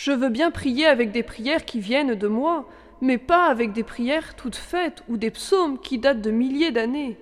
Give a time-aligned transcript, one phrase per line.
[0.00, 2.68] Je veux bien prier avec des prières qui viennent de moi,
[3.00, 7.18] mais pas avec des prières toutes faites ou des psaumes qui datent de milliers d'années.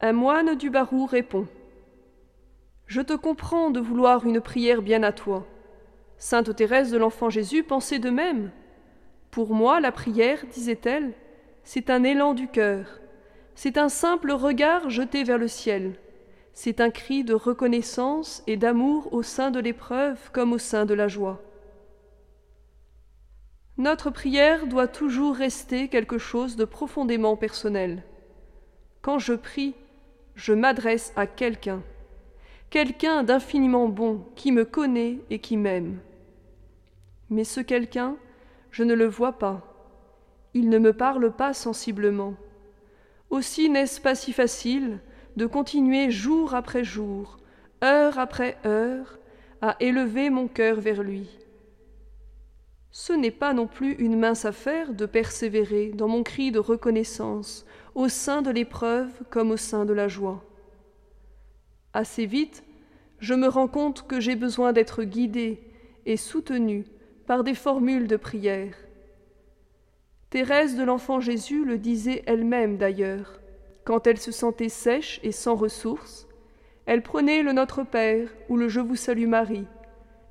[0.00, 1.48] Un moine du Barou répond
[2.86, 5.44] Je te comprends de vouloir une prière bien à toi.
[6.16, 8.52] Sainte Thérèse de l'Enfant Jésus pensait de même.
[9.32, 11.12] Pour moi, la prière, disait-elle,
[11.64, 13.00] c'est un élan du cœur,
[13.56, 15.94] c'est un simple regard jeté vers le ciel,
[16.52, 20.94] c'est un cri de reconnaissance et d'amour au sein de l'épreuve comme au sein de
[20.94, 21.40] la joie.
[23.78, 28.02] Notre prière doit toujours rester quelque chose de profondément personnel.
[29.00, 29.74] Quand je prie,
[30.34, 31.82] je m'adresse à quelqu'un,
[32.70, 35.98] quelqu'un d'infiniment bon qui me connaît et qui m'aime.
[37.30, 38.16] Mais ce quelqu'un,
[38.70, 39.72] je ne le vois pas,
[40.54, 42.34] il ne me parle pas sensiblement.
[43.30, 45.00] Aussi n'est-ce pas si facile
[45.36, 47.38] de continuer jour après jour,
[47.82, 49.18] heure après heure,
[49.60, 51.28] à élever mon cœur vers lui.
[52.90, 57.64] Ce n'est pas non plus une mince affaire de persévérer dans mon cri de reconnaissance
[57.94, 60.44] au sein de l'épreuve comme au sein de la joie.
[61.94, 62.64] Assez vite,
[63.18, 65.62] je me rends compte que j'ai besoin d'être guidé
[66.06, 66.84] et soutenu
[67.26, 68.74] par des formules de prière.
[70.30, 73.41] Thérèse de l'Enfant Jésus le disait elle-même d'ailleurs.
[73.84, 76.28] Quand elle se sentait sèche et sans ressources,
[76.86, 79.66] elle prenait le Notre Père ou le Je vous salue Marie,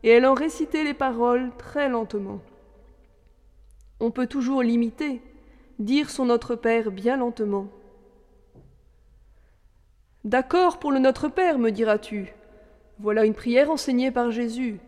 [0.04, 2.40] et elle en récitait les paroles très lentement.
[4.00, 5.22] On peut toujours l'imiter,
[5.80, 7.68] dire son Notre Père bien lentement.
[10.24, 12.34] D'accord pour le Notre Père, me diras-tu.
[13.00, 14.80] Voilà une prière enseignée par Jésus.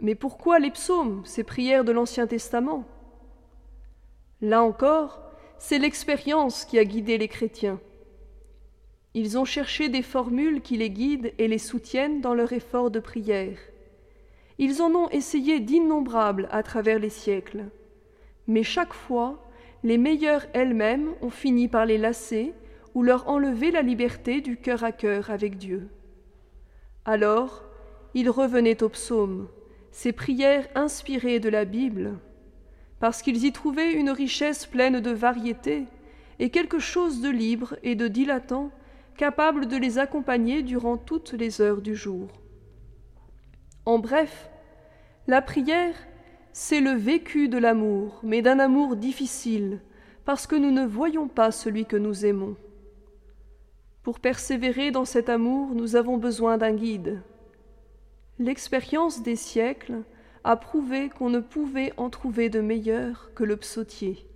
[0.00, 2.84] Mais pourquoi les psaumes, ces prières de l'Ancien Testament?
[4.40, 5.31] Là encore,
[5.62, 7.80] c'est l'expérience qui a guidé les chrétiens.
[9.14, 12.98] Ils ont cherché des formules qui les guident et les soutiennent dans leur effort de
[12.98, 13.58] prière.
[14.58, 17.66] Ils en ont essayé d'innombrables à travers les siècles
[18.46, 19.42] mais chaque fois,
[19.84, 22.52] les meilleures elles-mêmes ont fini par les lasser
[22.94, 25.88] ou leur enlever la liberté du cœur à cœur avec Dieu.
[27.04, 27.64] Alors,
[28.14, 29.48] ils revenaient aux psaumes,
[29.90, 32.18] ces prières inspirées de la Bible,
[33.02, 35.88] parce qu'ils y trouvaient une richesse pleine de variété
[36.38, 38.70] et quelque chose de libre et de dilatant
[39.16, 42.28] capable de les accompagner durant toutes les heures du jour.
[43.86, 44.48] En bref,
[45.26, 45.96] la prière
[46.52, 49.80] c'est le vécu de l'amour, mais d'un amour difficile,
[50.24, 52.54] parce que nous ne voyons pas celui que nous aimons.
[54.04, 57.20] Pour persévérer dans cet amour, nous avons besoin d'un guide.
[58.38, 60.04] L'expérience des siècles
[60.44, 64.26] a prouvé qu'on ne pouvait en trouver de meilleur que le psautier.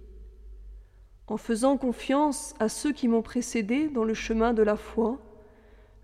[1.27, 5.19] En faisant confiance à ceux qui m'ont précédé dans le chemin de la foi,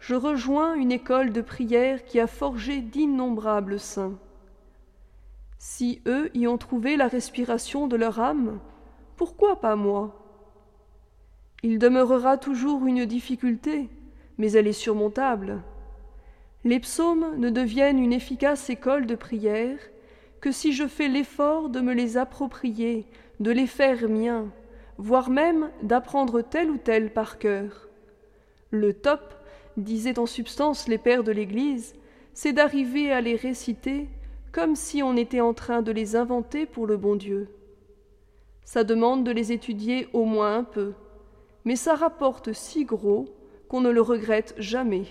[0.01, 4.19] je rejoins une école de prière qui a forgé d'innombrables saints.
[5.59, 8.59] Si eux y ont trouvé la respiration de leur âme,
[9.17, 10.19] pourquoi pas moi?
[11.63, 13.89] Il demeurera toujours une difficulté,
[14.39, 15.63] mais elle est surmontable.
[16.65, 19.79] Les psaumes ne deviennent une efficace école de prière
[20.41, 23.07] que si je fais l'effort de me les approprier,
[23.41, 24.53] de les faire miens,
[24.99, 27.89] voire même d'apprendre tel ou tel par cœur.
[28.71, 29.35] Le top,
[29.77, 31.95] disaient en substance les pères de l'Église,
[32.35, 34.09] c'est d'arriver à les réciter
[34.53, 37.49] comme si on était en train de les inventer pour le bon Dieu.
[38.65, 40.93] Ça demande de les étudier au moins un peu,
[41.65, 43.27] mais ça rapporte si gros
[43.69, 45.07] qu'on ne le regrette jamais.